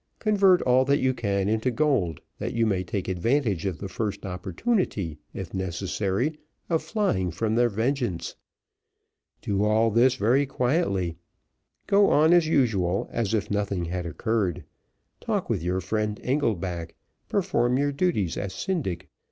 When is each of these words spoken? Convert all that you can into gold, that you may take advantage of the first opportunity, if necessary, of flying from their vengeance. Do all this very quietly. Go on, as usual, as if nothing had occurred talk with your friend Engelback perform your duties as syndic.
Convert 0.17 0.63
all 0.63 0.83
that 0.85 0.97
you 0.97 1.13
can 1.13 1.47
into 1.47 1.69
gold, 1.69 2.21
that 2.39 2.53
you 2.55 2.65
may 2.65 2.83
take 2.83 3.07
advantage 3.07 3.67
of 3.67 3.77
the 3.77 3.87
first 3.87 4.25
opportunity, 4.25 5.19
if 5.31 5.53
necessary, 5.53 6.31
of 6.71 6.81
flying 6.81 7.29
from 7.29 7.53
their 7.53 7.69
vengeance. 7.69 8.35
Do 9.43 9.63
all 9.63 9.91
this 9.91 10.15
very 10.15 10.47
quietly. 10.47 11.17
Go 11.85 12.09
on, 12.09 12.33
as 12.33 12.47
usual, 12.47 13.09
as 13.11 13.35
if 13.35 13.51
nothing 13.51 13.85
had 13.85 14.07
occurred 14.07 14.63
talk 15.19 15.51
with 15.51 15.61
your 15.61 15.81
friend 15.81 16.19
Engelback 16.23 16.95
perform 17.29 17.77
your 17.77 17.91
duties 17.91 18.37
as 18.37 18.53
syndic. 18.55 19.07